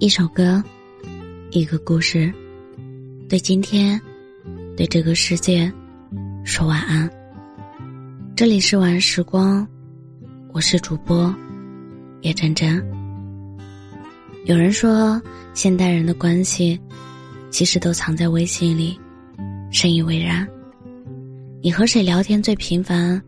[0.00, 0.64] 一首歌，
[1.50, 2.32] 一个故事，
[3.28, 4.00] 对今天，
[4.74, 5.70] 对这个世界，
[6.42, 7.08] 说晚安。
[8.34, 9.68] 这里是晚时光，
[10.54, 11.32] 我是主播
[12.22, 12.82] 叶真真。
[14.46, 15.20] 有人说，
[15.52, 16.80] 现代人的关系，
[17.50, 18.98] 其实都藏在微信里，
[19.70, 20.48] 深以为然。
[21.62, 23.20] 你和谁聊天最频繁？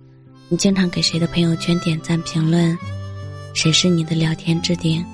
[0.48, 2.74] 你经常给谁的朋友圈点赞评论？
[3.52, 5.04] 谁是你的聊天置顶？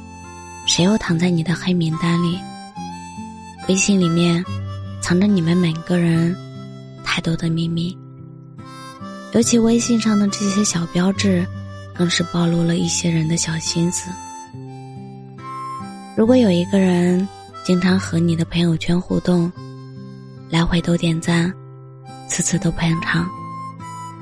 [0.69, 2.39] 谁又躺在你的黑名单里？
[3.69, 4.45] 微信里面
[5.01, 6.37] 藏着你们每个人
[7.03, 7.97] 太多的秘密，
[9.33, 11.45] 尤其微信上的这些小标志，
[11.95, 14.11] 更是暴露了一些人的小心思。
[16.15, 17.27] 如果有一个人
[17.65, 19.51] 经常和你的朋友圈互动，
[20.51, 21.51] 来回都点赞，
[22.29, 23.27] 次次都捧场，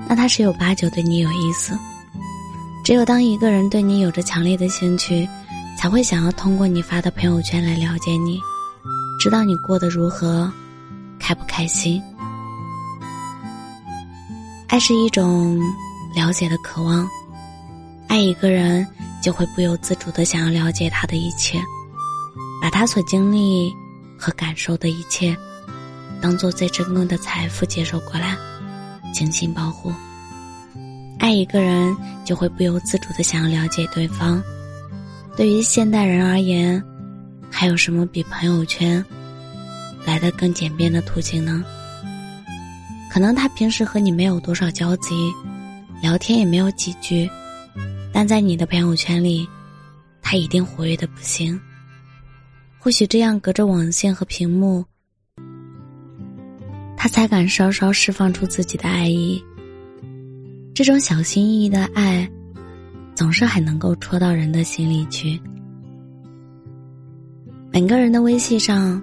[0.08, 1.76] 那他十有八九对你有意思。
[2.84, 5.28] 只有当一个人对你有着强烈的兴趣，
[5.86, 8.40] 才会想要通过你发的朋友圈来了解你，
[9.20, 10.52] 知道你过得如何，
[11.16, 12.02] 开不开心。
[14.66, 15.60] 爱是一种
[16.12, 17.08] 了解的渴望，
[18.08, 18.84] 爱一个人
[19.22, 21.62] 就会不由自主的想要了解他的一切，
[22.60, 23.72] 把他所经历
[24.18, 25.36] 和感受的一切，
[26.20, 28.36] 当做最珍贵的财富接受过来，
[29.14, 29.92] 精心保护。
[31.20, 34.42] 爱一个人就会不由自主的想要了解对方。
[35.36, 36.82] 对于现代人而言，
[37.50, 39.04] 还有什么比朋友圈
[40.06, 41.62] 来的更简便的途径呢？
[43.10, 45.30] 可能他平时和你没有多少交集，
[46.00, 47.30] 聊天也没有几句，
[48.12, 49.46] 但在你的朋友圈里，
[50.22, 51.58] 他一定活跃的不行。
[52.78, 54.84] 或许这样隔着网线和屏幕，
[56.96, 59.42] 他才敢稍稍释放出自己的爱意。
[60.74, 62.26] 这种小心翼翼的爱。
[63.16, 65.40] 总是很能够戳到人的心里去。
[67.72, 69.02] 每个人的微信上，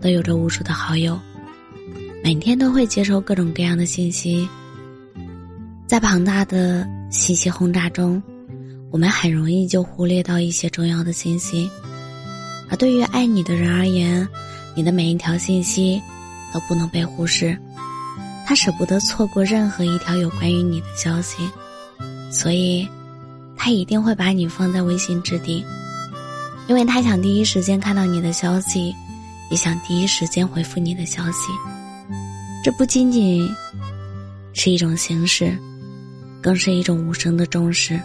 [0.00, 1.18] 都有着无数的好友，
[2.22, 4.48] 每天都会接收各种各样的信息。
[5.84, 8.22] 在庞大的信息轰炸中，
[8.92, 11.68] 我们很容易就忽略到一些重要的信息。
[12.70, 14.26] 而对于爱你的人而言，
[14.76, 16.00] 你的每一条信息
[16.52, 17.58] 都不能被忽视，
[18.46, 21.48] 他舍不得错过任何一条有关于你的消息，
[22.30, 22.88] 所以。
[23.64, 25.64] 他一定会把你放在微信置顶，
[26.68, 28.94] 因为他想第一时间看到你的消息，
[29.50, 31.50] 也想第一时间回复你的消息。
[32.62, 33.48] 这不仅仅
[34.52, 35.56] 是一种形式，
[36.42, 37.98] 更是一种无声的重视。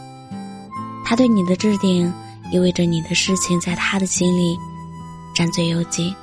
[1.04, 2.10] 他对你的置顶，
[2.54, 4.56] 意味着你的事情在他的心里
[5.36, 6.16] 占最优级。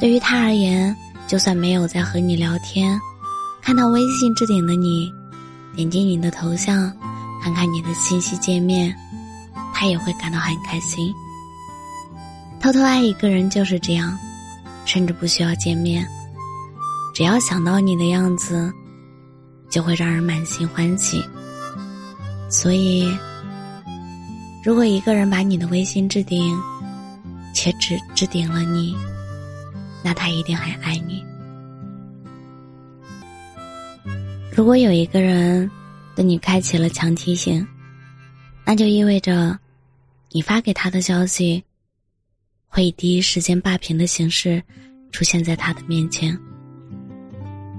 [0.00, 0.96] 对于他而言，
[1.28, 2.98] 就算没有在和你聊天，
[3.60, 5.12] 看到微信置顶的你，
[5.76, 6.90] 点击你的头像。
[7.42, 8.94] 看看你的信息界面，
[9.72, 11.12] 他也会感到很开心。
[12.60, 14.18] 偷偷爱一个人就是这样，
[14.84, 16.06] 甚至不需要见面，
[17.14, 18.70] 只要想到你的样子，
[19.70, 21.24] 就会让人满心欢喜。
[22.50, 23.08] 所以，
[24.62, 26.58] 如果一个人把你的微信置顶，
[27.54, 28.94] 且只置顶了你，
[30.02, 31.24] 那他一定很爱你。
[34.54, 35.70] 如果有一个人，
[36.22, 37.66] 你开启了强提醒，
[38.64, 39.58] 那就意味着，
[40.30, 41.62] 你发给他的消息，
[42.66, 44.62] 会以第一时间霸屏的形式
[45.10, 46.38] 出现在他的面前。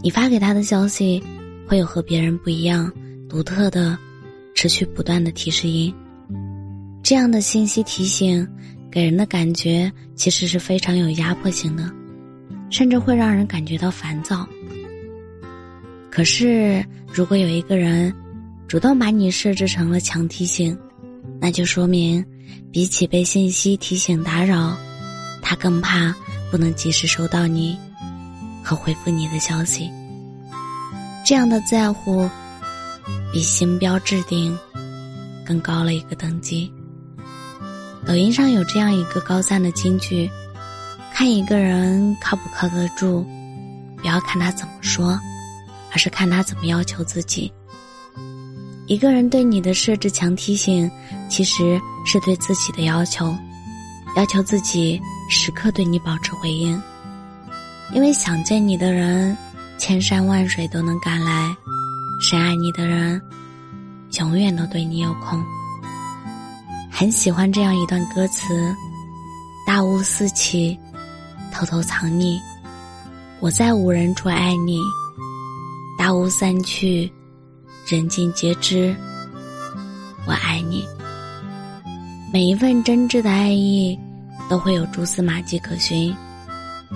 [0.03, 1.21] 你发给他的消息，
[1.67, 2.91] 会有和别人不一样、
[3.29, 3.97] 独特的、
[4.55, 5.93] 持续不断的提示音。
[7.03, 8.47] 这样的信息提醒，
[8.91, 11.91] 给人的感觉其实是非常有压迫性的，
[12.69, 14.47] 甚至会让人感觉到烦躁。
[16.09, 18.13] 可是，如果有一个人
[18.71, 20.79] 主动把你设置成了强提醒，
[21.41, 22.25] 那就说明，
[22.71, 24.77] 比起被信息提醒打扰，
[25.41, 26.15] 他更怕
[26.49, 27.77] 不能及时收到你
[28.63, 29.91] 和回复你的消息。
[31.25, 32.29] 这样的在乎，
[33.33, 34.57] 比星标置顶
[35.45, 36.71] 更高了一个等级。
[38.05, 40.31] 抖音上有这样一个高赞的金句：
[41.13, 43.25] 看一个人靠不靠得住，
[43.97, 45.19] 不要看他怎么说。
[45.93, 47.51] 而是看他怎么要求自己。
[48.91, 50.91] 一个人对你的设置强提醒，
[51.29, 53.33] 其实是对自己的要求，
[54.17, 56.77] 要求自己时刻对你保持回应。
[57.93, 59.37] 因为想见你的人，
[59.77, 61.55] 千山万水都能赶来；
[62.21, 63.21] 深爱你的人，
[64.19, 65.41] 永远都对你有空。
[66.91, 68.75] 很喜欢这样一段歌词：
[69.65, 70.77] 大雾四起，
[71.49, 72.37] 偷偷藏匿，
[73.39, 74.81] 我在无人处爱你。
[75.97, 77.09] 大雾散去，
[77.91, 78.95] 人尽皆知，
[80.25, 80.85] 我爱你。
[82.31, 83.99] 每一份真挚的爱意，
[84.49, 86.15] 都会有蛛丝马迹可循。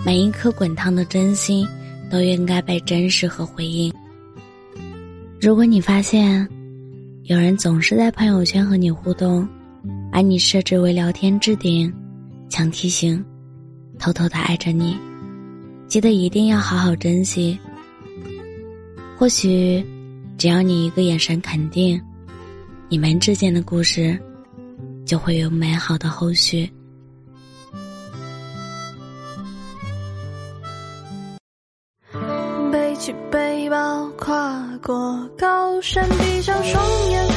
[0.05, 1.67] 每一颗滚烫的真心，
[2.09, 3.93] 都应该被珍视和回应。
[5.41, 6.47] 如果你发现，
[7.23, 9.45] 有人总是在朋友圈和你互动，
[10.09, 11.93] 把你设置为聊天置顶、
[12.47, 13.21] 强提醒，
[13.99, 14.97] 偷偷的爱着你，
[15.89, 17.59] 记得一定要好好珍惜。
[19.17, 19.85] 或许，
[20.37, 22.01] 只要你一个眼神肯定，
[22.89, 24.19] 你们之间的故事
[25.05, 26.69] 就会有美好的后续。
[32.71, 37.27] 背起背包，跨过高山，闭上双眼，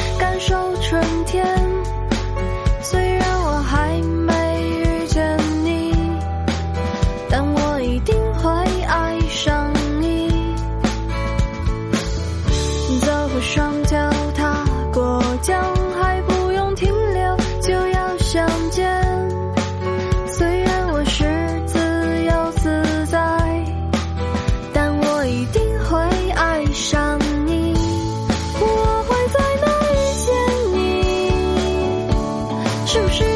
[32.91, 33.28] 是不是